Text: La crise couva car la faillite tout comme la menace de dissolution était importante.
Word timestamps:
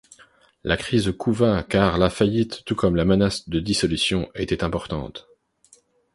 La 0.63 0.77
crise 0.77 1.13
couva 1.15 1.61
car 1.61 1.99
la 1.99 2.09
faillite 2.09 2.63
tout 2.65 2.73
comme 2.73 2.95
la 2.95 3.05
menace 3.05 3.47
de 3.47 3.59
dissolution 3.59 4.31
était 4.33 4.63
importante. 4.63 5.27